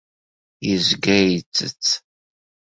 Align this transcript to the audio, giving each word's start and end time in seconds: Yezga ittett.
Yezga 0.67 1.17
ittett. 1.37 1.85